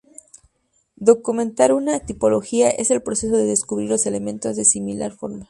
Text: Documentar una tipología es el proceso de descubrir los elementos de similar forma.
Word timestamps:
Documentar 0.95 1.71
una 1.73 1.99
tipología 1.99 2.71
es 2.71 2.89
el 2.89 3.03
proceso 3.03 3.37
de 3.37 3.45
descubrir 3.45 3.87
los 3.91 4.07
elementos 4.07 4.55
de 4.55 4.65
similar 4.65 5.11
forma. 5.11 5.39